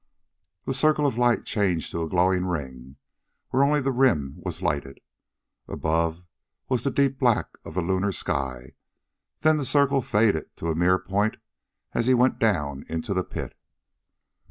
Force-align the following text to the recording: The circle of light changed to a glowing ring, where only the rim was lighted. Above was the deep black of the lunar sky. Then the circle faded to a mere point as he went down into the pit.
The 0.65 0.73
circle 0.73 1.05
of 1.05 1.19
light 1.19 1.45
changed 1.45 1.91
to 1.91 2.01
a 2.01 2.09
glowing 2.09 2.47
ring, 2.47 2.95
where 3.51 3.63
only 3.63 3.81
the 3.81 3.91
rim 3.91 4.33
was 4.39 4.63
lighted. 4.63 4.99
Above 5.67 6.23
was 6.67 6.83
the 6.83 6.89
deep 6.89 7.19
black 7.19 7.49
of 7.63 7.75
the 7.75 7.83
lunar 7.83 8.11
sky. 8.11 8.71
Then 9.41 9.57
the 9.57 9.63
circle 9.63 10.01
faded 10.01 10.55
to 10.57 10.69
a 10.71 10.75
mere 10.75 10.97
point 10.97 11.37
as 11.93 12.07
he 12.07 12.15
went 12.15 12.39
down 12.39 12.83
into 12.89 13.13
the 13.13 13.23
pit. 13.23 13.55